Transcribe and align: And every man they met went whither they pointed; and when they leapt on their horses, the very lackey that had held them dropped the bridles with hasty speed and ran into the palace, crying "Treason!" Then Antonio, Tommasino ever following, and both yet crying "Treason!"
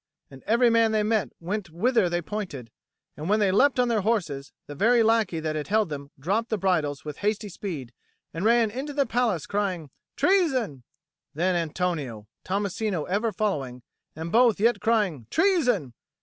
And 0.31 0.41
every 0.47 0.71
man 0.71 0.93
they 0.93 1.03
met 1.03 1.29
went 1.39 1.69
whither 1.69 2.09
they 2.09 2.23
pointed; 2.23 2.71
and 3.15 3.29
when 3.29 3.39
they 3.39 3.51
leapt 3.51 3.79
on 3.79 3.87
their 3.87 4.01
horses, 4.01 4.51
the 4.65 4.73
very 4.73 5.03
lackey 5.03 5.39
that 5.39 5.55
had 5.55 5.67
held 5.67 5.89
them 5.89 6.09
dropped 6.19 6.49
the 6.49 6.57
bridles 6.57 7.05
with 7.05 7.17
hasty 7.17 7.49
speed 7.49 7.93
and 8.33 8.43
ran 8.43 8.71
into 8.71 8.93
the 8.93 9.05
palace, 9.05 9.45
crying 9.45 9.91
"Treason!" 10.15 10.81
Then 11.35 11.55
Antonio, 11.55 12.27
Tommasino 12.43 13.03
ever 13.07 13.31
following, 13.31 13.83
and 14.15 14.31
both 14.31 14.59
yet 14.59 14.79
crying 14.81 15.27
"Treason!" 15.29 15.93